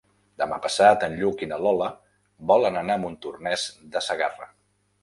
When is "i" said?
1.47-1.49